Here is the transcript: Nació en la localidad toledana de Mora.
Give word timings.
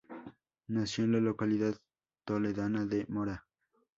Nació 0.69 1.03
en 1.03 1.11
la 1.11 1.19
localidad 1.19 1.75
toledana 2.25 2.87
de 2.87 3.05
Mora. 3.07 3.45